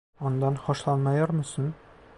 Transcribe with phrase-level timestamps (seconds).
[0.19, 1.75] Ondan hoşlanmıyor musun?